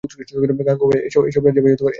গাঙুবাই, 0.67 0.99
এসব 1.07 1.43
রাজিয়াবাই 1.45 1.71
এর 1.71 1.79
কাজ। 1.79 1.87